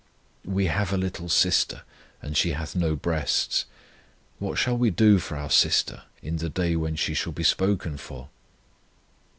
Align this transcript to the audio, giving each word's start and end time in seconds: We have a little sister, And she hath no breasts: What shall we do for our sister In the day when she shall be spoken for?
We 0.47 0.65
have 0.65 0.91
a 0.91 0.97
little 0.97 1.29
sister, 1.29 1.83
And 2.23 2.35
she 2.35 2.53
hath 2.53 2.75
no 2.75 2.95
breasts: 2.95 3.65
What 4.39 4.57
shall 4.57 4.75
we 4.75 4.89
do 4.89 5.19
for 5.19 5.37
our 5.37 5.51
sister 5.51 6.05
In 6.23 6.37
the 6.37 6.49
day 6.49 6.75
when 6.75 6.95
she 6.95 7.13
shall 7.13 7.33
be 7.33 7.43
spoken 7.43 7.97
for? 7.97 8.29